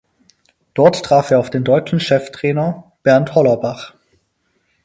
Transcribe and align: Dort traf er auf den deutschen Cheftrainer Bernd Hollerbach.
Dort 0.73 1.03
traf 1.05 1.29
er 1.29 1.37
auf 1.37 1.51
den 1.51 1.63
deutschen 1.63 1.99
Cheftrainer 1.99 2.91
Bernd 3.03 3.35
Hollerbach. 3.35 3.93